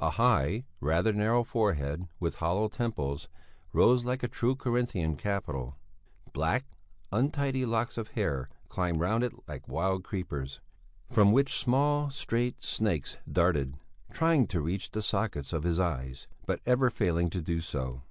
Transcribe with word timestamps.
A 0.00 0.10
high, 0.10 0.64
rather 0.80 1.12
narrow 1.12 1.44
forehead 1.44 2.08
with 2.18 2.34
hollow 2.42 2.66
temples, 2.66 3.28
rose 3.72 4.04
like 4.04 4.24
a 4.24 4.26
true 4.26 4.56
Corinthian 4.56 5.14
capital; 5.14 5.76
black, 6.32 6.64
untidy 7.12 7.64
locks 7.64 7.96
of 7.96 8.08
hair 8.08 8.48
climbed 8.68 8.98
round 8.98 9.22
it 9.22 9.32
like 9.46 9.68
wild 9.68 10.02
creepers, 10.02 10.60
from 11.06 11.30
which 11.30 11.56
small 11.60 12.10
straight 12.10 12.60
snakes 12.64 13.18
darted, 13.30 13.76
trying 14.10 14.48
to 14.48 14.60
reach 14.60 14.90
the 14.90 15.00
sockets 15.00 15.52
of 15.52 15.62
his 15.62 15.78
eyes, 15.78 16.26
but 16.44 16.58
ever 16.66 16.90
failing 16.90 17.30
to 17.30 17.40
do 17.40 17.60
so. 17.60 18.02